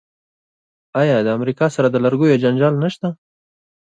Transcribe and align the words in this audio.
آیا 1.01 1.17
د 1.21 1.27
امریکا 1.37 1.65
سره 1.75 1.87
د 1.91 1.95
لرګیو 2.05 2.41
جنجال 2.43 2.73
نشته؟ 2.83 3.07